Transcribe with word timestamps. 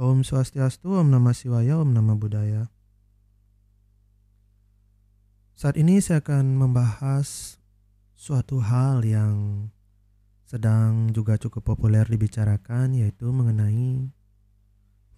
Om 0.00 0.24
Swastiastu, 0.24 0.96
Om 0.96 1.12
Namah 1.12 1.36
Shivaya, 1.36 1.76
Om 1.76 1.92
Namah 1.92 2.16
Buddhaya. 2.16 2.72
Saat 5.52 5.76
ini 5.76 6.00
saya 6.00 6.24
akan 6.24 6.56
membahas 6.56 7.60
suatu 8.16 8.64
hal 8.64 9.04
yang 9.04 9.68
sedang 10.48 11.12
juga 11.12 11.36
cukup 11.36 11.76
populer 11.76 12.08
dibicarakan 12.08 12.96
yaitu 12.96 13.28
mengenai 13.28 14.08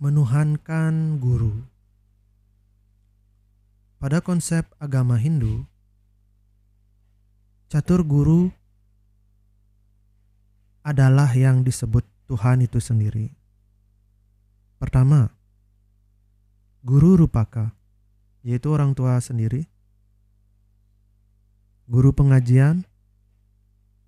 menuhankan 0.03 1.23
guru. 1.23 1.63
Pada 4.03 4.19
konsep 4.19 4.67
agama 4.83 5.15
Hindu, 5.15 5.63
catur 7.71 8.03
guru 8.03 8.51
adalah 10.83 11.31
yang 11.39 11.63
disebut 11.63 12.03
Tuhan 12.27 12.67
itu 12.67 12.83
sendiri. 12.83 13.42
Pertama, 14.83 15.31
guru 16.83 17.15
rupaka, 17.15 17.71
yaitu 18.43 18.67
orang 18.75 18.99
tua 18.99 19.15
sendiri. 19.23 19.71
Guru 21.87 22.11
pengajian, 22.11 22.83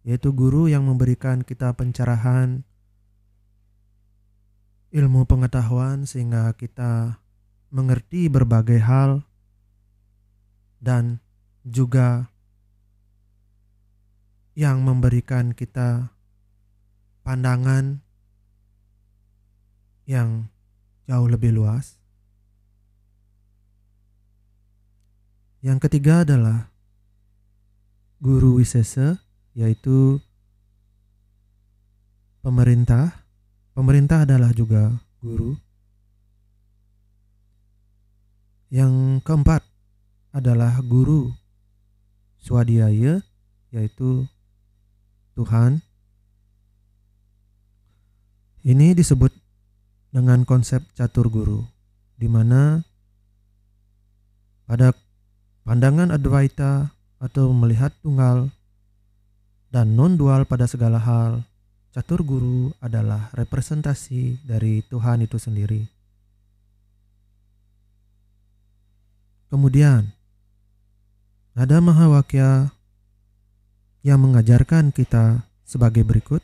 yaitu 0.02 0.34
guru 0.34 0.66
yang 0.66 0.82
memberikan 0.82 1.46
kita 1.46 1.70
pencerahan 1.78 2.66
ilmu 4.90 5.22
pengetahuan 5.30 6.10
sehingga 6.10 6.50
kita 6.58 7.22
mengerti 7.70 8.26
berbagai 8.26 8.82
hal 8.82 9.22
dan 10.82 11.22
juga 11.62 12.34
yang 14.58 14.82
memberikan 14.82 15.54
kita 15.54 16.10
pandangan 17.22 18.02
yang 20.10 20.50
jauh 21.04 21.28
lebih 21.28 21.52
luas. 21.52 22.00
Yang 25.64 25.88
ketiga 25.88 26.28
adalah 26.28 26.68
guru 28.20 28.60
wisese, 28.60 29.16
yaitu 29.56 30.20
pemerintah. 32.44 33.24
Pemerintah 33.72 34.28
adalah 34.28 34.52
juga 34.52 34.92
guru. 35.24 35.56
Yang 38.68 39.24
keempat 39.24 39.64
adalah 40.36 40.76
guru 40.84 41.32
swadhyaya, 42.44 43.24
yaitu 43.72 44.28
Tuhan. 45.32 45.80
Ini 48.64 48.96
disebut 48.96 49.32
dengan 50.14 50.46
konsep 50.46 50.86
catur 50.94 51.26
guru, 51.26 51.66
di 52.14 52.30
mana 52.30 52.86
pada 54.70 54.94
pandangan 55.66 56.14
Advaita 56.14 56.94
atau 57.18 57.50
melihat 57.50 57.90
tunggal 57.98 58.54
dan 59.74 59.98
non-dual 59.98 60.46
pada 60.46 60.70
segala 60.70 61.02
hal, 61.02 61.42
catur 61.90 62.22
guru 62.22 62.70
adalah 62.78 63.26
representasi 63.34 64.38
dari 64.46 64.86
Tuhan 64.86 65.26
itu 65.26 65.34
sendiri. 65.34 65.82
Kemudian, 69.50 70.14
ada 71.58 71.82
Mahawakya 71.82 72.70
yang 74.06 74.22
mengajarkan 74.22 74.94
kita 74.94 75.42
sebagai 75.66 76.06
berikut. 76.06 76.42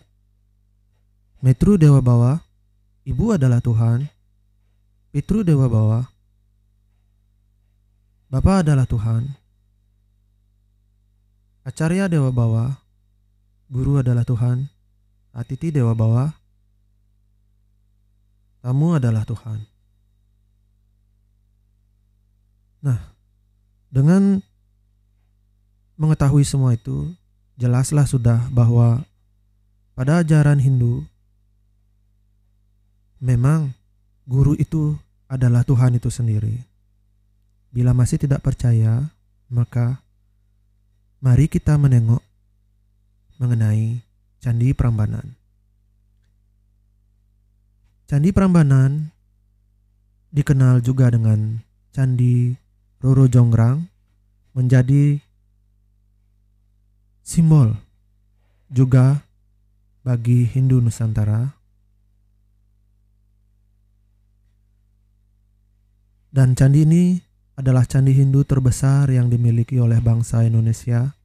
Metru 1.38 1.78
Dewa 1.78 2.02
Bawah 2.02 2.49
Ibu 3.10 3.34
adalah 3.34 3.58
Tuhan, 3.58 4.06
Pitru 5.10 5.42
Dewa 5.42 5.66
Bawah, 5.66 6.06
Bapak 8.30 8.62
adalah 8.62 8.86
Tuhan, 8.86 9.34
Acarya 11.66 12.06
Dewa 12.06 12.30
Bawah, 12.30 12.70
Guru 13.66 13.98
adalah 13.98 14.22
Tuhan, 14.22 14.70
Atiti 15.34 15.74
Dewa 15.74 15.90
Bawah, 15.90 16.30
Tamu 18.62 18.94
adalah 18.94 19.26
Tuhan. 19.26 19.58
Nah, 22.86 23.10
dengan 23.90 24.38
mengetahui 25.98 26.46
semua 26.46 26.78
itu, 26.78 27.10
jelaslah 27.58 28.06
sudah 28.06 28.46
bahwa 28.54 29.02
pada 29.98 30.22
ajaran 30.22 30.62
Hindu 30.62 31.10
memang 33.20 33.70
guru 34.24 34.56
itu 34.56 34.96
adalah 35.28 35.62
Tuhan 35.62 35.94
itu 35.94 36.08
sendiri. 36.08 36.56
Bila 37.70 37.94
masih 37.94 38.18
tidak 38.18 38.42
percaya, 38.42 39.06
maka 39.46 40.02
mari 41.22 41.46
kita 41.46 41.78
menengok 41.78 42.24
mengenai 43.38 44.02
Candi 44.42 44.74
Prambanan. 44.74 45.36
Candi 48.10 48.34
Prambanan 48.34 49.14
dikenal 50.34 50.82
juga 50.82 51.14
dengan 51.14 51.62
Candi 51.94 52.58
Roro 52.98 53.30
Jonggrang 53.30 53.86
menjadi 54.50 55.22
simbol 57.22 57.78
juga 58.66 59.22
bagi 60.02 60.42
Hindu 60.48 60.82
Nusantara 60.82 61.59
Dan 66.30 66.54
candi 66.54 66.86
ini 66.86 67.18
adalah 67.58 67.82
candi 67.82 68.14
Hindu 68.14 68.46
terbesar 68.46 69.10
yang 69.10 69.26
dimiliki 69.26 69.82
oleh 69.82 69.98
bangsa 69.98 70.46
Indonesia. 70.46 71.18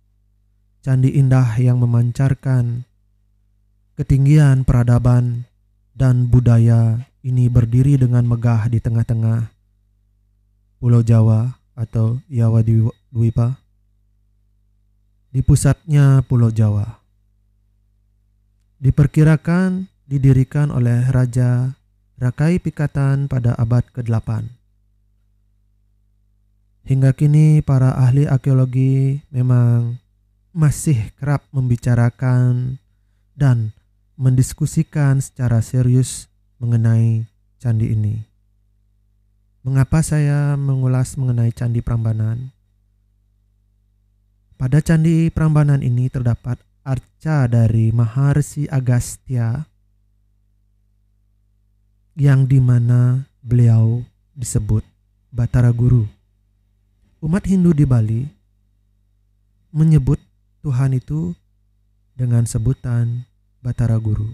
Candi 0.81 1.13
indah 1.13 1.61
yang 1.61 1.77
memancarkan 1.77 2.89
ketinggian 3.93 4.65
peradaban 4.65 5.45
dan 5.93 6.25
budaya 6.25 7.05
ini 7.21 7.45
berdiri 7.47 8.01
dengan 8.01 8.25
megah 8.25 8.65
di 8.65 8.81
tengah-tengah 8.81 9.53
Pulau 10.81 11.05
Jawa 11.05 11.53
atau 11.77 12.17
Jawa 12.25 12.65
Dwipa. 12.65 13.61
Di 15.29 15.45
pusatnya 15.45 16.25
Pulau 16.25 16.49
Jawa. 16.49 16.97
Diperkirakan 18.81 19.85
didirikan 20.09 20.73
oleh 20.73 21.05
Raja 21.13 21.77
Rakai 22.17 22.57
Pikatan 22.57 23.29
pada 23.29 23.53
abad 23.53 23.85
ke-8. 23.93 24.64
Hingga 26.85 27.17
kini 27.17 27.65
para 27.65 27.97
ahli 27.97 28.29
arkeologi 28.29 29.17
memang 29.33 29.97
masih 30.53 31.09
kerap 31.17 31.41
membicarakan 31.49 32.77
dan 33.33 33.73
mendiskusikan 34.21 35.17
secara 35.17 35.65
serius 35.65 36.29
mengenai 36.61 37.25
candi 37.57 37.89
ini. 37.89 38.21
Mengapa 39.65 40.05
saya 40.05 40.53
mengulas 40.53 41.17
mengenai 41.17 41.49
candi 41.49 41.81
Prambanan? 41.81 42.53
Pada 44.53 44.77
candi 44.77 45.33
Prambanan 45.33 45.81
ini 45.81 46.05
terdapat 46.05 46.61
arca 46.85 47.49
dari 47.49 47.89
Maharsi 47.89 48.69
Agastya 48.69 49.65
yang 52.13 52.45
di 52.45 52.61
mana 52.61 53.25
beliau 53.41 54.05
disebut 54.37 54.85
Batara 55.33 55.73
Guru. 55.73 56.14
Umat 57.25 57.41
Hindu 57.49 57.73
di 57.73 57.89
Bali 57.89 58.21
menyebut 59.73 60.21
Tuhan 60.61 60.93
itu 60.93 61.33
dengan 62.13 62.45
sebutan 62.45 63.25
Batara 63.65 63.97
Guru. 63.97 64.29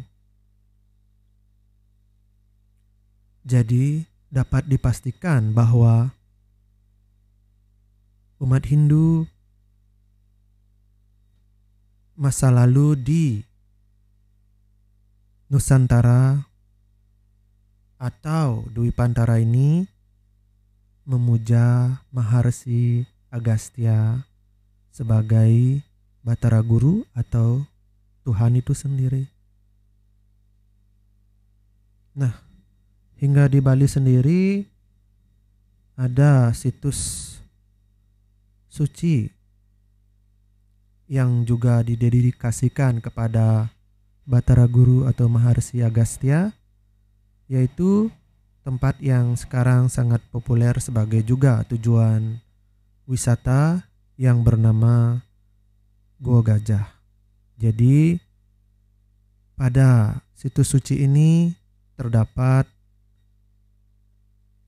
Jadi, 3.48 4.04
dapat 4.28 4.68
dipastikan 4.68 5.56
bahwa 5.56 6.12
umat 8.44 8.64
Hindu 8.68 9.24
masa 12.20 12.52
lalu 12.52 13.00
di 13.00 13.26
Nusantara 15.48 16.44
atau 17.96 18.68
Dwi 18.68 18.92
Pantara 18.92 19.40
ini 19.40 19.91
memuja 21.12 22.00
Maharsi 22.08 23.04
Agastya 23.28 24.24
sebagai 24.96 25.84
Batara 26.24 26.64
Guru 26.64 27.04
atau 27.12 27.68
Tuhan 28.24 28.56
itu 28.56 28.72
sendiri. 28.72 29.28
Nah, 32.16 32.32
hingga 33.20 33.52
di 33.52 33.60
Bali 33.60 33.92
sendiri 33.92 34.64
ada 36.00 36.56
situs 36.56 37.36
suci 38.72 39.28
yang 41.12 41.44
juga 41.44 41.84
didedikasikan 41.84 43.04
kepada 43.04 43.68
Batara 44.24 44.64
Guru 44.64 45.12
atau 45.12 45.28
Maharsi 45.28 45.84
Agastya 45.84 46.56
yaitu 47.52 48.08
tempat 48.62 49.02
yang 49.02 49.34
sekarang 49.34 49.90
sangat 49.90 50.22
populer 50.30 50.78
sebagai 50.78 51.26
juga 51.26 51.66
tujuan 51.66 52.38
wisata 53.10 53.90
yang 54.22 54.46
bernama 54.46 55.26
Gua 56.22 56.46
Gajah. 56.46 56.86
Jadi 57.58 58.22
pada 59.58 60.22
situs 60.38 60.70
suci 60.70 61.02
ini 61.02 61.54
terdapat 61.98 62.70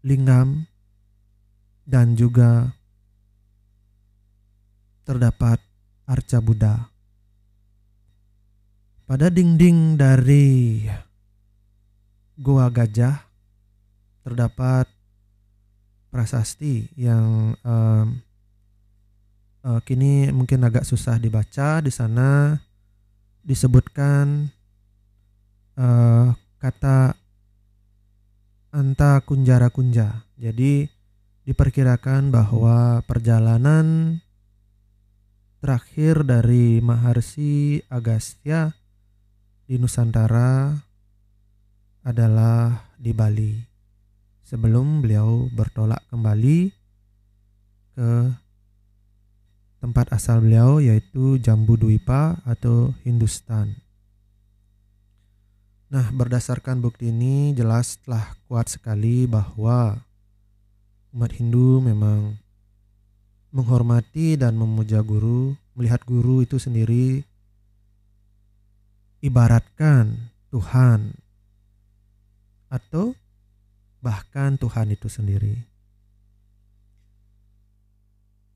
lingam 0.02 0.66
dan 1.86 2.18
juga 2.18 2.74
terdapat 5.06 5.62
arca 6.10 6.40
Buddha. 6.42 6.90
Pada 9.06 9.30
dinding 9.30 10.00
dari 10.00 10.90
Gua 12.34 12.74
Gajah 12.74 13.33
terdapat 14.24 14.88
prasasti 16.08 16.88
yang 16.96 17.58
um, 17.66 18.22
uh, 19.68 19.80
kini 19.84 20.32
mungkin 20.32 20.64
agak 20.64 20.88
susah 20.88 21.20
dibaca. 21.20 21.84
Di 21.84 21.92
sana 21.92 22.56
disebutkan 23.44 24.48
uh, 25.76 26.32
kata 26.62 27.18
anta 28.72 29.20
kunjara 29.26 29.68
kunja. 29.74 30.24
Jadi 30.40 30.88
diperkirakan 31.44 32.32
bahwa 32.32 33.04
perjalanan 33.04 34.20
terakhir 35.60 36.24
dari 36.24 36.80
Maharsi 36.80 37.84
Agastya 37.92 38.72
di 39.68 39.80
Nusantara 39.80 40.76
adalah 42.04 42.92
di 43.00 43.12
Bali 43.16 43.73
sebelum 44.54 45.02
beliau 45.02 45.50
bertolak 45.50 46.06
kembali 46.14 46.70
ke 47.98 48.10
tempat 49.82 50.14
asal 50.14 50.46
beliau 50.46 50.78
yaitu 50.78 51.42
Jambu 51.42 51.74
Dwipa 51.74 52.38
atau 52.46 52.94
Hindustan. 53.02 53.74
Nah, 55.90 56.06
berdasarkan 56.14 56.86
bukti 56.86 57.10
ini 57.10 57.58
jelas 57.58 57.98
telah 58.06 58.38
kuat 58.46 58.70
sekali 58.70 59.26
bahwa 59.26 60.06
umat 61.18 61.34
Hindu 61.34 61.82
memang 61.82 62.38
menghormati 63.50 64.38
dan 64.38 64.54
memuja 64.54 65.02
guru, 65.02 65.58
melihat 65.74 66.06
guru 66.06 66.46
itu 66.46 66.62
sendiri 66.62 67.26
ibaratkan 69.18 70.30
Tuhan 70.54 71.18
atau 72.70 73.18
bahkan 74.04 74.60
Tuhan 74.60 74.92
itu 74.92 75.08
sendiri. 75.08 75.64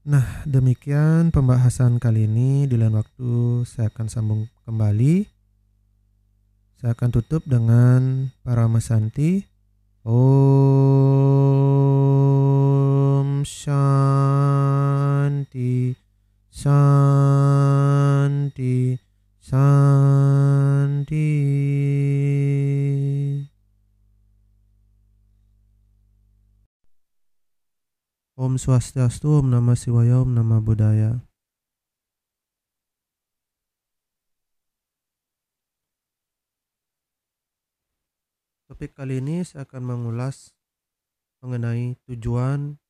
Nah, 0.03 0.43
demikian 0.43 1.31
pembahasan 1.31 2.03
kali 2.03 2.27
ini. 2.27 2.67
Di 2.67 2.75
lain 2.75 2.99
waktu 2.99 3.63
saya 3.63 3.87
akan 3.87 4.07
sambung 4.11 4.51
kembali. 4.67 5.23
Saya 6.79 6.91
akan 6.95 7.09
tutup 7.15 7.47
dengan 7.47 8.31
para 8.43 8.67
mesanti. 8.67 9.47
Om 10.07 10.27
Shanti 13.43 14.87
Shanti 16.47 17.16
Swastiastu, 28.57 29.37
Om 29.37 29.53
Nama 29.53 29.77
Siwaya, 29.77 30.25
Om 30.25 30.33
Nama 30.33 30.57
Budaya. 30.57 31.21
Topik 38.65 38.97
kali 38.97 39.21
ini 39.21 39.45
saya 39.45 39.63
akan 39.63 39.85
mengulas 39.85 40.57
mengenai 41.45 41.95
tujuan 42.09 42.81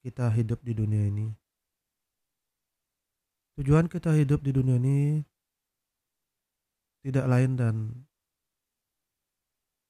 kita 0.00 0.32
hidup 0.32 0.64
di 0.64 0.72
dunia 0.72 1.12
ini. 1.12 1.28
Tujuan 3.60 3.84
kita 3.92 4.16
hidup 4.16 4.40
di 4.40 4.56
dunia 4.56 4.80
ini 4.80 5.20
tidak 7.04 7.28
lain 7.28 7.52
dan 7.60 7.74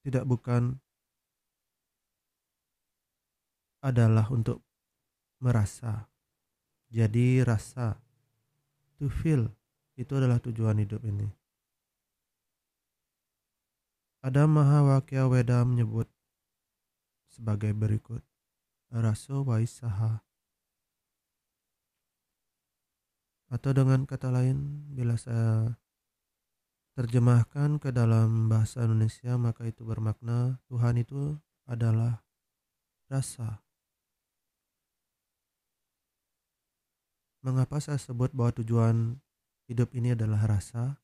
tidak 0.03 0.27
bukan 0.27 0.82
adalah 3.83 4.31
untuk 4.31 4.63
merasa. 5.43 6.07
Jadi 6.87 7.43
rasa, 7.43 7.99
to 8.97 9.11
feel, 9.11 9.51
itu 9.99 10.13
adalah 10.15 10.39
tujuan 10.39 10.79
hidup 10.79 11.03
ini. 11.03 11.27
Ada 14.23 14.47
Mahawakya 14.47 15.27
Weda 15.27 15.67
menyebut 15.67 16.07
sebagai 17.27 17.75
berikut. 17.75 18.23
Raso 18.93 19.43
waisaha. 19.43 20.23
Atau 23.51 23.73
dengan 23.73 24.05
kata 24.05 24.31
lain, 24.31 24.87
bila 24.93 25.17
saya 25.17 25.75
terjemahkan 26.93 27.81
ke 27.81 27.89
dalam 27.89 28.53
bahasa 28.53 28.85
Indonesia, 28.85 29.35
maka 29.41 29.65
itu 29.65 29.81
bermakna 29.83 30.61
Tuhan 30.69 31.01
itu 31.01 31.41
adalah 31.65 32.21
rasa. 33.09 33.65
Mengapa 37.43 37.83
saya 37.83 37.99
sebut 37.99 38.31
bahwa 38.31 38.55
tujuan 38.63 39.19
hidup 39.67 39.91
ini 39.99 40.15
adalah 40.15 40.47
rasa? 40.47 41.03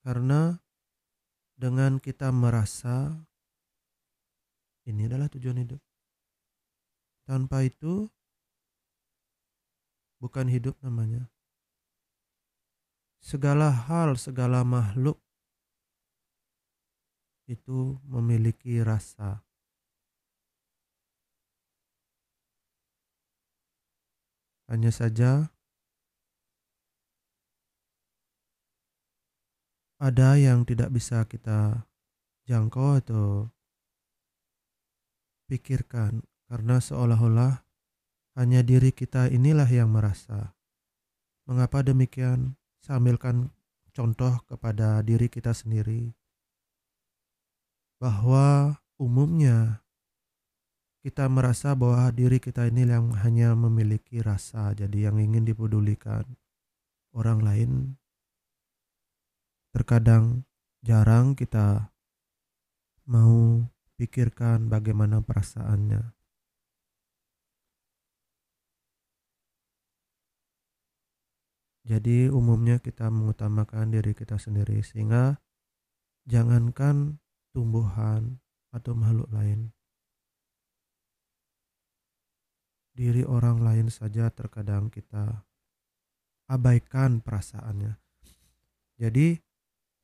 Karena 0.00 0.56
dengan 1.52 2.00
kita 2.00 2.32
merasa 2.32 3.12
ini 4.88 5.04
adalah 5.04 5.28
tujuan 5.28 5.60
hidup. 5.60 5.78
Tanpa 7.28 7.62
itu 7.62 8.08
bukan 10.16 10.48
hidup 10.48 10.74
namanya. 10.80 11.28
Segala 13.20 13.68
hal, 13.68 14.16
segala 14.18 14.64
makhluk 14.64 15.20
itu 17.46 18.00
memiliki 18.08 18.80
rasa. 18.80 19.44
Hanya 24.72 24.88
saja 24.88 25.52
ada 30.00 30.40
yang 30.40 30.64
tidak 30.64 30.88
bisa 30.88 31.28
kita 31.28 31.84
jangkau 32.48 32.96
atau 33.04 33.52
pikirkan 35.44 36.24
karena 36.48 36.80
seolah-olah 36.80 37.60
hanya 38.40 38.64
diri 38.64 38.96
kita 38.96 39.28
inilah 39.28 39.68
yang 39.68 39.92
merasa. 39.92 40.56
Mengapa 41.44 41.84
demikian? 41.84 42.56
Sambilkan 42.80 43.52
contoh 43.92 44.40
kepada 44.48 45.04
diri 45.04 45.28
kita 45.28 45.52
sendiri 45.52 46.16
bahwa 48.00 48.80
umumnya 48.96 49.81
kita 51.02 51.26
merasa 51.26 51.74
bahwa 51.74 52.06
diri 52.14 52.38
kita 52.38 52.70
ini 52.70 52.86
yang 52.86 53.10
hanya 53.26 53.58
memiliki 53.58 54.22
rasa, 54.22 54.70
jadi 54.70 55.10
yang 55.10 55.18
ingin 55.18 55.42
dipedulikan 55.42 56.22
orang 57.10 57.42
lain. 57.42 57.72
Terkadang 59.74 60.46
jarang 60.86 61.34
kita 61.34 61.90
mau 63.10 63.66
pikirkan 63.98 64.70
bagaimana 64.70 65.18
perasaannya. 65.18 66.14
Jadi 71.82 72.30
umumnya 72.30 72.78
kita 72.78 73.10
mengutamakan 73.10 73.90
diri 73.90 74.14
kita 74.14 74.38
sendiri 74.38 74.86
sehingga 74.86 75.42
jangankan 76.30 77.18
tumbuhan 77.50 78.38
atau 78.70 78.94
makhluk 78.94 79.26
lain 79.34 79.74
diri 82.92 83.24
orang 83.24 83.64
lain 83.64 83.88
saja 83.88 84.28
terkadang 84.28 84.92
kita 84.92 85.44
abaikan 86.48 87.24
perasaannya. 87.24 87.96
Jadi 89.00 89.40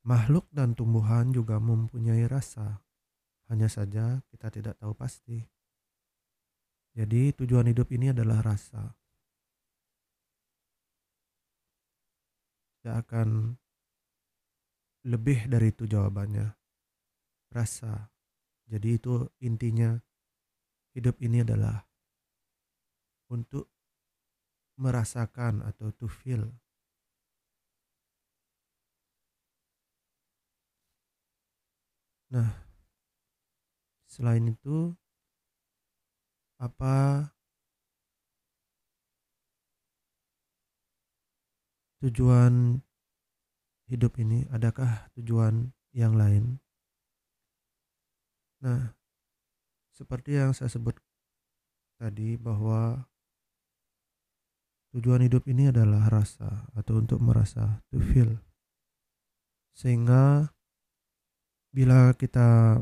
makhluk 0.05 0.49
dan 0.49 0.73
tumbuhan 0.73 1.29
juga 1.29 1.61
mempunyai 1.61 2.25
rasa. 2.25 2.81
Hanya 3.49 3.69
saja 3.69 4.21
kita 4.29 4.49
tidak 4.53 4.77
tahu 4.77 4.93
pasti. 4.93 5.41
Jadi 6.93 7.33
tujuan 7.37 7.69
hidup 7.69 7.89
ini 7.93 8.09
adalah 8.13 8.41
rasa. 8.41 8.93
Tidak 12.79 12.95
akan 13.05 13.57
lebih 15.05 15.47
dari 15.47 15.69
itu 15.69 15.85
jawabannya. 15.85 16.57
rasa. 17.49 18.13
Jadi 18.69 19.01
itu 19.01 19.25
intinya 19.41 19.97
hidup 20.93 21.17
ini 21.17 21.41
adalah 21.41 21.88
untuk 23.29 23.69
merasakan 24.79 25.61
atau 25.65 25.93
to 25.93 26.07
feel. 26.09 26.49
Nah, 32.29 32.53
selain 34.05 34.53
itu 34.53 34.93
apa 36.61 37.25
tujuan 42.05 42.85
hidup 43.89 44.21
ini? 44.21 44.45
Adakah 44.53 45.09
tujuan 45.17 45.73
yang 45.91 46.13
lain? 46.13 46.61
Nah, 48.61 48.93
seperti 49.97 50.37
yang 50.37 50.53
saya 50.53 50.69
sebut 50.69 50.93
tadi 51.97 52.37
bahwa 52.37 53.08
tujuan 54.93 55.21
hidup 55.21 55.45
ini 55.45 55.69
adalah 55.69 56.09
rasa 56.09 56.69
atau 56.73 56.97
untuk 56.97 57.21
merasa 57.21 57.81
to 57.93 58.01
feel. 58.01 58.41
Sehingga 59.77 60.49
bila 61.69 62.11
kita 62.17 62.81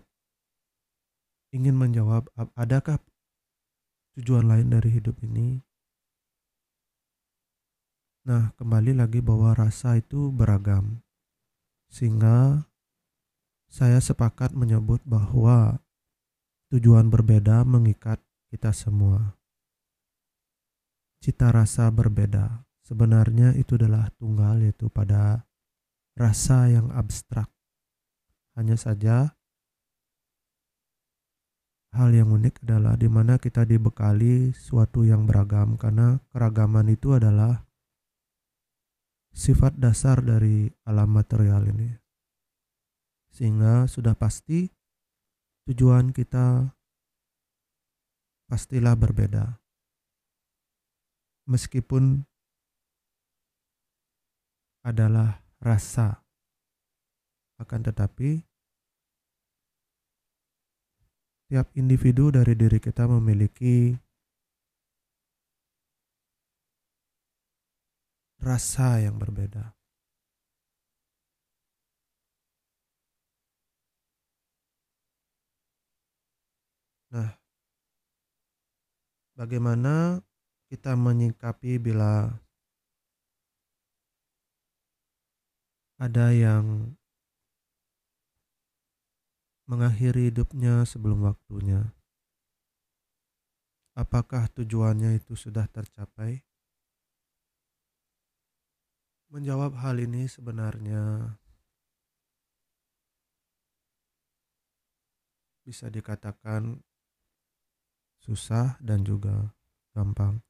ingin 1.54 1.76
menjawab 1.76 2.32
adakah 2.56 2.98
tujuan 4.18 4.48
lain 4.50 4.74
dari 4.74 4.90
hidup 4.98 5.20
ini? 5.22 5.62
Nah, 8.28 8.52
kembali 8.60 8.92
lagi 8.92 9.24
bahwa 9.24 9.56
rasa 9.56 9.96
itu 9.96 10.34
beragam. 10.36 11.00
Sehingga 11.88 12.68
saya 13.72 14.04
sepakat 14.04 14.52
menyebut 14.52 15.00
bahwa 15.08 15.80
tujuan 16.72 17.08
berbeda 17.08 17.64
mengikat 17.64 18.20
kita 18.52 18.76
semua. 18.76 19.37
Cita 21.18 21.50
rasa 21.50 21.90
berbeda. 21.90 22.68
Sebenarnya 22.86 23.52
itu 23.58 23.76
adalah 23.76 24.08
tunggal 24.16 24.64
yaitu 24.64 24.88
pada 24.88 25.44
rasa 26.16 26.72
yang 26.72 26.90
abstrak. 26.96 27.52
Hanya 28.58 28.80
saja 28.80 29.38
hal 31.94 32.10
yang 32.14 32.30
unik 32.30 32.64
adalah 32.64 32.94
di 32.96 33.10
mana 33.10 33.42
kita 33.42 33.66
dibekali 33.66 34.54
suatu 34.54 35.02
yang 35.02 35.26
beragam 35.26 35.76
karena 35.82 36.22
keragaman 36.30 36.94
itu 36.94 37.18
adalah 37.18 37.66
sifat 39.34 39.78
dasar 39.78 40.22
dari 40.26 40.70
alam 40.86 41.14
material 41.14 41.70
ini. 41.70 41.94
Sehingga 43.34 43.86
sudah 43.86 44.18
pasti 44.18 44.66
tujuan 45.70 46.10
kita 46.10 46.74
pastilah 48.50 48.98
berbeda. 48.98 49.67
Meskipun 51.48 52.28
adalah 54.84 55.40
rasa, 55.64 56.20
akan 57.56 57.80
tetapi 57.88 58.44
tiap 61.48 61.72
individu 61.80 62.36
dari 62.36 62.52
diri 62.52 62.84
kita 62.84 63.08
memiliki 63.08 63.96
rasa 68.44 69.00
yang 69.00 69.16
berbeda. 69.16 69.72
Nah, 77.08 77.32
bagaimana 79.40 80.20
kita 80.68 81.00
menyikapi 81.00 81.80
bila 81.80 82.44
ada 85.96 86.30
yang 86.36 86.94
mengakhiri 89.68 90.32
hidupnya 90.32 90.84
sebelum 90.84 91.28
waktunya? 91.28 91.96
Apakah 93.98 94.46
tujuannya 94.54 95.18
itu 95.18 95.34
sudah 95.34 95.66
tercapai? 95.72 96.44
Menjawab 99.28 99.76
hal 99.84 100.00
ini 100.00 100.30
sebenarnya 100.30 101.36
bisa 105.68 105.92
dikatakan 105.92 106.80
susah 108.24 108.80
dan 108.80 109.04
juga 109.04 109.52
gampang. 109.92 110.47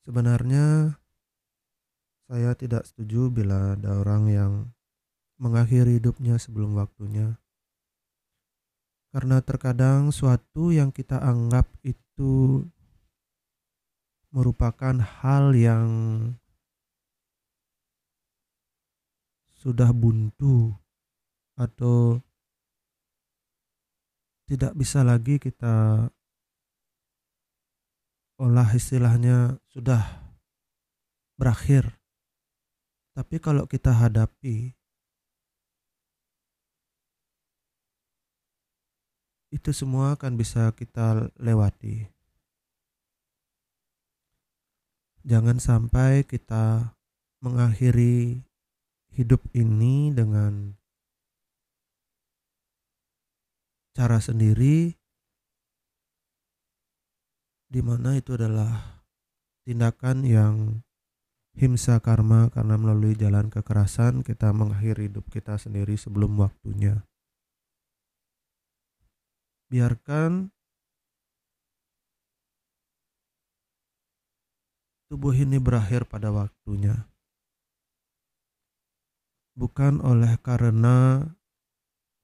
Sebenarnya 0.00 0.96
saya 2.30 2.54
tidak 2.54 2.86
setuju 2.86 3.28
bila 3.28 3.74
ada 3.74 4.00
orang 4.00 4.22
yang 4.30 4.52
mengakhiri 5.40 5.98
hidupnya 5.98 6.38
sebelum 6.38 6.76
waktunya. 6.78 7.40
Karena 9.10 9.42
terkadang 9.42 10.14
suatu 10.14 10.70
yang 10.70 10.94
kita 10.94 11.18
anggap 11.18 11.66
itu 11.82 12.62
merupakan 14.30 14.94
hal 14.94 15.50
yang 15.58 15.88
sudah 19.60 19.90
buntu 19.90 20.72
atau 21.58 22.22
tidak 24.46 24.72
bisa 24.78 25.02
lagi 25.02 25.36
kita 25.36 26.08
olah 28.40 28.72
istilahnya 28.72 29.60
sudah 29.68 30.00
berakhir. 31.36 32.00
Tapi 33.12 33.36
kalau 33.36 33.68
kita 33.68 33.92
hadapi 33.92 34.72
itu 39.52 39.70
semua 39.76 40.16
akan 40.16 40.40
bisa 40.40 40.72
kita 40.72 41.28
lewati. 41.36 42.08
Jangan 45.20 45.60
sampai 45.60 46.24
kita 46.24 46.96
mengakhiri 47.44 48.40
hidup 49.12 49.44
ini 49.52 50.16
dengan 50.16 50.80
cara 53.92 54.16
sendiri 54.16 54.99
di 57.70 57.80
mana 57.86 58.18
itu 58.18 58.34
adalah 58.34 59.06
tindakan 59.62 60.26
yang 60.26 60.82
himsa 61.54 62.02
karma 62.02 62.50
karena 62.50 62.74
melalui 62.74 63.14
jalan 63.14 63.46
kekerasan 63.46 64.26
kita 64.26 64.50
mengakhiri 64.50 65.06
hidup 65.06 65.30
kita 65.30 65.54
sendiri 65.54 65.94
sebelum 65.94 66.34
waktunya. 66.34 67.06
Biarkan 69.70 70.50
tubuh 75.06 75.30
ini 75.30 75.62
berakhir 75.62 76.10
pada 76.10 76.34
waktunya. 76.34 77.06
Bukan 79.54 80.02
oleh 80.02 80.34
karena 80.42 81.22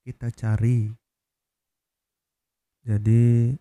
kita 0.02 0.34
cari 0.34 0.90
jadi 2.86 3.54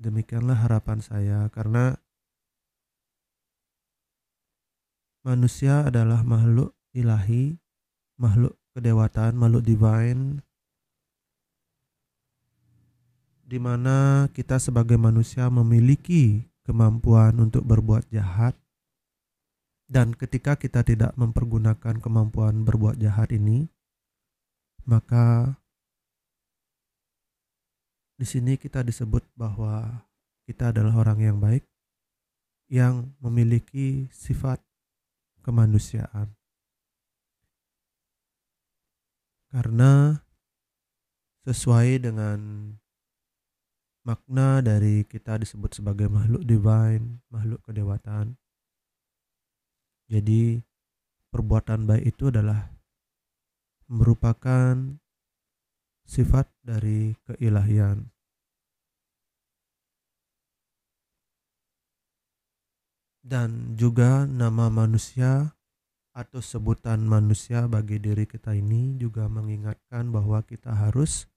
demikianlah 0.00 0.56
harapan 0.56 1.04
saya 1.04 1.46
karena 1.52 2.00
manusia 5.20 5.84
adalah 5.84 6.24
makhluk 6.24 6.72
ilahi, 6.96 7.60
makhluk 8.16 8.56
kedewatan, 8.72 9.36
makhluk 9.36 9.62
divine 9.62 10.40
di 13.44 13.58
mana 13.60 14.30
kita 14.32 14.56
sebagai 14.56 14.96
manusia 14.96 15.52
memiliki 15.52 16.48
kemampuan 16.64 17.36
untuk 17.36 17.66
berbuat 17.66 18.08
jahat. 18.08 18.56
Dan 19.90 20.14
ketika 20.14 20.54
kita 20.54 20.86
tidak 20.86 21.18
mempergunakan 21.18 21.98
kemampuan 21.98 22.62
berbuat 22.62 22.94
jahat 23.02 23.34
ini 23.34 23.66
maka 24.86 25.59
di 28.20 28.28
sini 28.28 28.60
kita 28.60 28.84
disebut 28.84 29.24
bahwa 29.32 30.04
kita 30.44 30.76
adalah 30.76 30.92
orang 31.00 31.24
yang 31.24 31.40
baik 31.40 31.64
yang 32.68 33.16
memiliki 33.16 34.12
sifat 34.12 34.60
kemanusiaan. 35.40 36.28
Karena 39.48 40.20
sesuai 41.48 42.12
dengan 42.12 42.38
makna 44.04 44.60
dari 44.60 45.08
kita 45.08 45.40
disebut 45.40 45.80
sebagai 45.80 46.12
makhluk 46.12 46.44
divine, 46.44 47.24
makhluk 47.32 47.64
kedewatan. 47.64 48.36
Jadi 50.12 50.60
perbuatan 51.32 51.88
baik 51.88 52.04
itu 52.04 52.28
adalah 52.28 52.68
merupakan 53.88 54.99
sifat 56.10 56.50
dari 56.66 57.14
keilahian. 57.22 58.10
Dan 63.22 63.78
juga 63.78 64.26
nama 64.26 64.66
manusia 64.66 65.54
atau 66.10 66.42
sebutan 66.42 67.06
manusia 67.06 67.70
bagi 67.70 68.02
diri 68.02 68.26
kita 68.26 68.58
ini 68.58 68.98
juga 68.98 69.30
mengingatkan 69.30 70.10
bahwa 70.10 70.42
kita 70.42 70.74
harus 70.74 71.30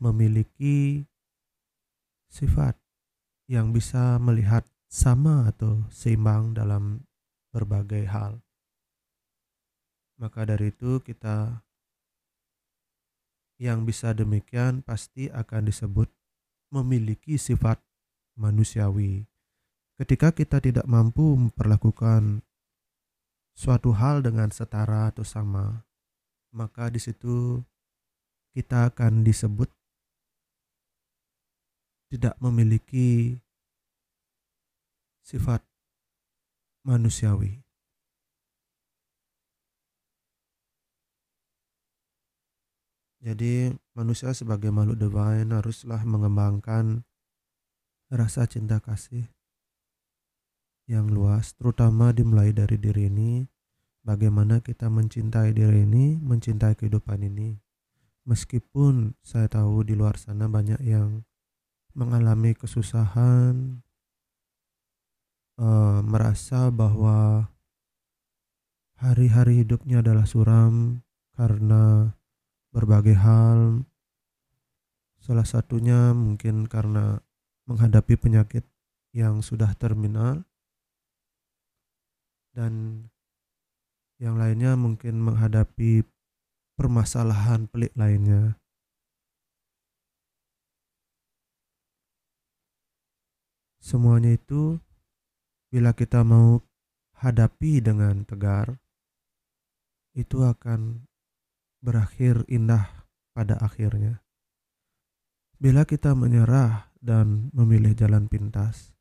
memiliki 0.00 1.04
sifat 2.32 2.72
yang 3.52 3.76
bisa 3.76 4.16
melihat 4.16 4.64
sama 4.88 5.52
atau 5.52 5.84
seimbang 5.92 6.56
dalam 6.56 7.04
berbagai 7.52 8.08
hal. 8.08 8.40
Maka 10.16 10.48
dari 10.48 10.72
itu 10.72 11.04
kita 11.04 11.67
yang 13.58 13.82
bisa 13.82 14.14
demikian 14.14 14.86
pasti 14.86 15.26
akan 15.28 15.66
disebut 15.66 16.06
memiliki 16.70 17.34
sifat 17.34 17.82
manusiawi. 18.38 19.26
Ketika 19.98 20.30
kita 20.30 20.62
tidak 20.62 20.86
mampu 20.86 21.34
memperlakukan 21.34 22.46
suatu 23.58 23.90
hal 23.90 24.22
dengan 24.22 24.54
setara 24.54 25.10
atau 25.10 25.26
sama, 25.26 25.82
maka 26.54 26.86
di 26.86 27.02
situ 27.02 27.58
kita 28.54 28.94
akan 28.94 29.26
disebut 29.26 29.66
tidak 32.14 32.38
memiliki 32.38 33.36
sifat 35.26 35.60
manusiawi. 36.86 37.67
Jadi 43.18 43.74
manusia 43.98 44.30
sebagai 44.30 44.70
makhluk 44.70 44.98
divine 44.98 45.50
haruslah 45.50 46.06
mengembangkan 46.06 47.02
rasa 48.08 48.46
cinta 48.46 48.78
kasih 48.78 49.26
yang 50.88 51.12
luas, 51.12 51.52
terutama 51.52 52.16
dimulai 52.16 52.56
dari 52.56 52.80
diri 52.80 53.12
ini, 53.12 53.44
bagaimana 54.00 54.64
kita 54.64 54.88
mencintai 54.88 55.52
diri 55.52 55.84
ini, 55.84 56.16
mencintai 56.16 56.80
kehidupan 56.80 57.28
ini. 57.28 57.60
Meskipun 58.24 59.12
saya 59.20 59.52
tahu 59.52 59.84
di 59.84 59.92
luar 59.92 60.16
sana 60.16 60.48
banyak 60.48 60.80
yang 60.80 61.28
mengalami 61.92 62.56
kesusahan, 62.56 63.84
uh, 65.60 66.00
merasa 66.00 66.72
bahwa 66.72 67.52
hari-hari 68.96 69.60
hidupnya 69.60 70.00
adalah 70.00 70.24
suram 70.24 71.04
karena 71.36 72.16
berbagai 72.70 73.16
hal. 73.16 73.84
Salah 75.18 75.48
satunya 75.48 76.12
mungkin 76.12 76.68
karena 76.68 77.20
menghadapi 77.68 78.16
penyakit 78.16 78.64
yang 79.12 79.40
sudah 79.40 79.72
terminal, 79.76 80.44
dan 82.52 83.04
yang 84.20 84.36
lainnya 84.36 84.74
mungkin 84.74 85.20
menghadapi 85.22 86.04
permasalahan 86.76 87.66
pelik 87.70 87.92
lainnya. 87.96 88.58
Semuanya 93.82 94.36
itu 94.36 94.76
bila 95.72 95.96
kita 95.96 96.20
mau 96.20 96.60
hadapi 97.16 97.80
dengan 97.80 98.20
tegar, 98.28 98.76
itu 100.12 100.44
akan 100.44 101.07
berakhir 101.88 102.44
indah 102.52 103.08
pada 103.32 103.56
akhirnya. 103.64 104.20
Bila 105.56 105.88
kita 105.88 106.12
menyerah 106.12 106.92
dan 107.00 107.48
memilih 107.56 107.96
jalan 107.96 108.28
pintas, 108.28 108.92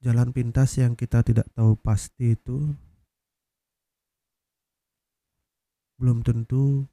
jalan 0.00 0.32
pintas 0.32 0.80
yang 0.80 0.96
kita 0.96 1.20
tidak 1.20 1.44
tahu 1.52 1.76
pasti 1.76 2.32
itu 2.32 2.72
belum 6.00 6.24
tentu 6.24 6.88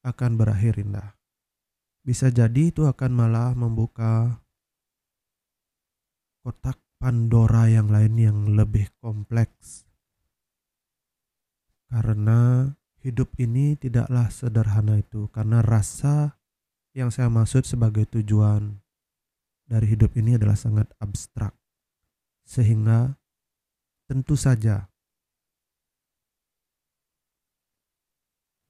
akan 0.00 0.40
berakhir 0.40 0.80
indah. 0.80 1.12
Bisa 2.00 2.32
jadi 2.32 2.72
itu 2.72 2.88
akan 2.88 3.12
malah 3.12 3.52
membuka 3.52 4.40
kotak 6.40 6.80
Pandora 7.02 7.66
yang 7.66 7.90
lain 7.90 8.14
yang 8.14 8.38
lebih 8.54 8.86
kompleks. 9.02 9.82
Karena 11.90 12.70
hidup 13.02 13.34
ini 13.38 13.74
tidaklah 13.74 14.30
sederhana 14.30 15.02
itu, 15.02 15.26
karena 15.34 15.60
rasa 15.60 16.38
yang 16.94 17.10
saya 17.10 17.26
maksud 17.28 17.66
sebagai 17.66 18.06
tujuan 18.06 18.78
dari 19.66 19.92
hidup 19.92 20.14
ini 20.14 20.38
adalah 20.38 20.54
sangat 20.54 20.86
abstrak. 21.02 21.52
Sehingga 22.46 23.18
tentu 24.06 24.34
saja 24.38 24.90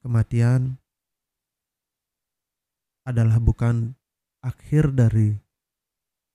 kematian 0.05 0.79
adalah 3.03 3.43
bukan 3.43 3.99
akhir 4.43 4.95
dari 4.95 5.39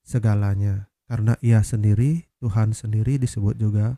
segalanya 0.03 0.91
karena 1.07 1.39
ia 1.39 1.63
sendiri, 1.63 2.27
Tuhan 2.43 2.75
sendiri 2.75 3.15
disebut 3.15 3.55
juga 3.55 3.95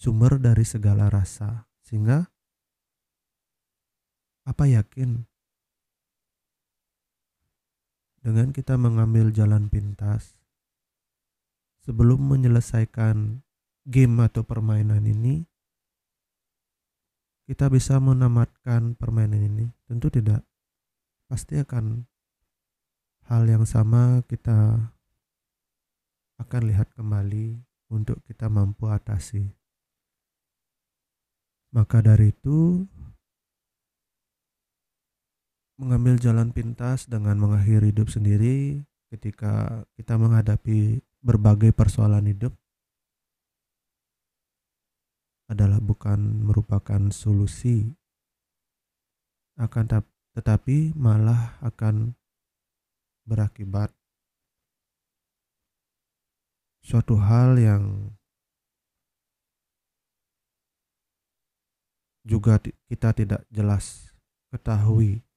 sumber 0.00 0.40
dari 0.40 0.64
segala 0.64 1.12
rasa. 1.12 1.68
Sehingga 1.84 2.32
apa 4.50 4.66
yakin? 4.66 5.22
Dengan 8.20 8.50
kita 8.50 8.74
mengambil 8.74 9.30
jalan 9.30 9.70
pintas 9.70 10.34
sebelum 11.86 12.20
menyelesaikan 12.20 13.46
game 13.86 14.16
atau 14.20 14.42
permainan 14.44 15.06
ini 15.06 15.48
kita 17.50 17.66
bisa 17.66 17.98
menamatkan 17.98 18.94
permainan 18.94 19.42
ini? 19.42 19.66
Tentu 19.90 20.06
tidak. 20.06 20.46
Pasti 21.26 21.58
akan 21.58 22.06
hal 23.26 23.42
yang 23.46 23.66
sama 23.66 24.22
kita 24.26 24.90
akan 26.38 26.62
lihat 26.70 26.94
kembali 26.94 27.58
untuk 27.90 28.22
kita 28.22 28.46
mampu 28.46 28.86
atasi. 28.86 29.50
Maka 31.74 32.02
dari 32.02 32.30
itu, 32.30 32.86
mengambil 35.80 36.20
jalan 36.20 36.52
pintas 36.52 37.08
dengan 37.08 37.40
mengakhiri 37.40 37.88
hidup 37.88 38.12
sendiri 38.12 38.84
ketika 39.08 39.80
kita 39.96 40.20
menghadapi 40.20 41.00
berbagai 41.24 41.72
persoalan 41.72 42.28
hidup 42.28 42.52
adalah 45.48 45.80
bukan 45.80 46.44
merupakan 46.44 47.08
solusi 47.08 47.88
akan 49.56 50.04
tetapi 50.36 50.92
malah 50.94 51.56
akan 51.64 52.12
berakibat 53.24 53.90
suatu 56.84 57.16
hal 57.16 57.56
yang 57.56 58.14
juga 62.20 62.60
kita 62.60 63.16
tidak 63.16 63.42
jelas 63.48 64.12
ketahui. 64.52 65.29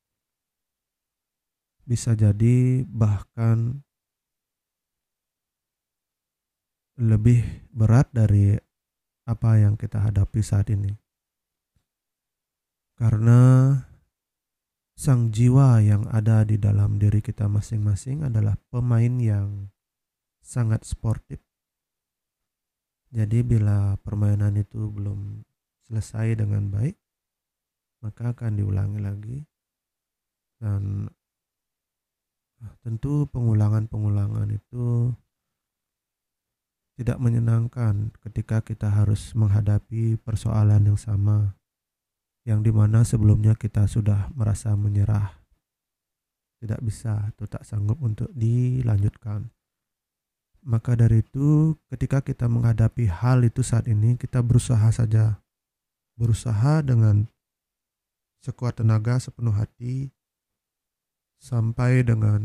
Bisa 1.84 2.16
jadi 2.16 2.88
bahkan 2.88 3.84
lebih 6.96 7.44
berat 7.74 8.08
dari 8.14 8.56
apa 9.28 9.60
yang 9.60 9.76
kita 9.76 10.00
hadapi 10.00 10.40
saat 10.40 10.70
ini. 10.70 10.94
Karena 12.94 13.74
sang 14.94 15.34
jiwa 15.34 15.82
yang 15.82 16.06
ada 16.14 16.46
di 16.46 16.62
dalam 16.62 17.02
diri 17.02 17.20
kita 17.20 17.50
masing-masing 17.50 18.24
adalah 18.24 18.56
pemain 18.70 19.18
yang 19.18 19.74
sangat 20.40 20.86
sportif. 20.86 21.42
Jadi 23.14 23.42
bila 23.46 23.98
permainan 24.02 24.58
itu 24.58 24.90
belum 24.90 25.42
selesai 25.86 26.38
dengan 26.38 26.70
baik, 26.70 26.98
maka 28.06 28.34
akan 28.34 28.58
diulangi 28.58 29.00
lagi. 29.02 29.38
Dan 30.62 31.10
tentu 32.82 33.28
pengulangan-pengulangan 33.30 34.50
itu 34.54 35.12
tidak 36.94 37.18
menyenangkan 37.18 38.14
ketika 38.22 38.62
kita 38.62 38.88
harus 38.90 39.34
menghadapi 39.34 40.22
persoalan 40.22 40.94
yang 40.94 41.00
sama 41.00 41.58
yang 42.44 42.60
di 42.60 42.72
mana 42.76 43.08
sebelumnya 43.08 43.56
kita 43.56 43.88
sudah 43.88 44.30
merasa 44.36 44.76
menyerah. 44.76 45.40
Tidak 46.60 46.80
bisa 46.80 47.32
atau 47.32 47.44
tak 47.48 47.68
sanggup 47.68 48.00
untuk 48.00 48.32
dilanjutkan. 48.32 49.52
Maka 50.64 50.96
dari 50.96 51.20
itu, 51.20 51.76
ketika 51.92 52.24
kita 52.24 52.48
menghadapi 52.48 53.12
hal 53.12 53.44
itu 53.44 53.60
saat 53.60 53.84
ini, 53.92 54.16
kita 54.16 54.40
berusaha 54.40 54.88
saja, 54.96 55.44
berusaha 56.16 56.80
dengan 56.80 57.28
sekuat 58.40 58.80
tenaga, 58.80 59.20
sepenuh 59.20 59.52
hati, 59.52 60.08
sampai 61.44 62.08
dengan 62.08 62.40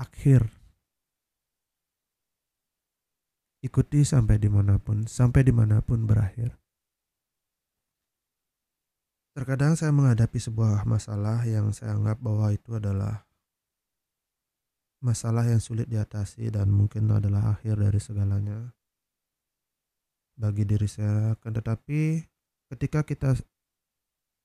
akhir. 0.00 0.48
Ikuti 3.60 4.00
sampai 4.06 4.40
di 4.40 4.48
mana 4.48 4.80
pun, 4.80 5.04
sampai 5.04 5.44
di 5.44 5.52
mana 5.52 5.84
pun 5.84 6.08
berakhir. 6.08 6.56
Terkadang 9.36 9.76
saya 9.76 9.92
menghadapi 9.92 10.40
sebuah 10.40 10.88
masalah 10.88 11.44
yang 11.44 11.68
saya 11.76 11.92
anggap 11.92 12.16
bahwa 12.24 12.48
itu 12.56 12.72
adalah 12.72 13.28
masalah 15.04 15.44
yang 15.44 15.60
sulit 15.60 15.84
diatasi 15.92 16.48
dan 16.48 16.72
mungkin 16.72 17.12
adalah 17.12 17.52
akhir 17.52 17.76
dari 17.76 18.00
segalanya 18.00 18.72
bagi 20.40 20.64
diri 20.64 20.88
saya. 20.88 21.36
Tetapi 21.36 22.24
ketika 22.72 23.04
kita 23.04 23.36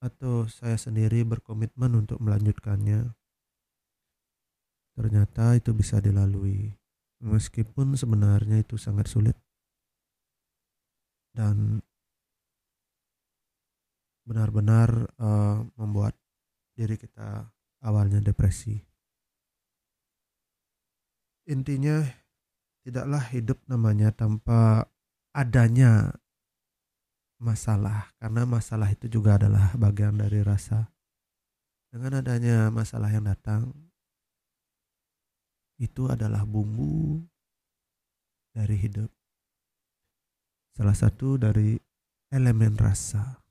atau 0.01 0.49
saya 0.49 0.75
sendiri 0.81 1.21
berkomitmen 1.21 1.93
untuk 1.93 2.17
melanjutkannya, 2.17 3.13
ternyata 4.97 5.55
itu 5.55 5.71
bisa 5.77 6.01
dilalui. 6.01 6.73
Meskipun 7.21 7.93
sebenarnya 7.93 8.65
itu 8.65 8.81
sangat 8.81 9.05
sulit. 9.05 9.37
Dan 11.31 11.85
benar-benar 14.25 15.13
uh, 15.21 15.61
membuat 15.77 16.17
diri 16.73 16.97
kita 16.97 17.53
awalnya 17.85 18.17
depresi. 18.25 18.81
Intinya 21.45 22.01
tidaklah 22.81 23.21
hidup 23.29 23.61
namanya 23.69 24.09
tanpa 24.13 24.89
adanya 25.33 26.20
masalah 27.41 28.13
karena 28.21 28.45
masalah 28.45 28.85
itu 28.93 29.09
juga 29.09 29.41
adalah 29.41 29.73
bagian 29.73 30.21
dari 30.21 30.45
rasa. 30.45 30.93
Dengan 31.89 32.21
adanya 32.21 32.69
masalah 32.69 33.09
yang 33.09 33.25
datang 33.25 33.73
itu 35.81 36.05
adalah 36.07 36.45
bumbu 36.45 37.25
dari 38.53 38.77
hidup. 38.77 39.09
Salah 40.77 40.95
satu 40.95 41.35
dari 41.35 41.75
elemen 42.31 42.77
rasa. 42.77 43.41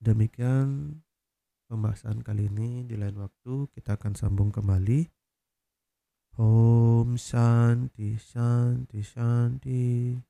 Demikian 0.00 0.96
pembahasan 1.68 2.24
kali 2.24 2.48
ini 2.48 2.88
di 2.88 2.96
lain 2.96 3.20
waktu 3.20 3.68
kita 3.76 4.00
akan 4.00 4.16
sambung 4.16 4.48
kembali. 4.48 5.19
Om 6.40 7.18
Shanti 7.18 8.16
Shanti 8.16 9.02
Shanti. 9.04 10.29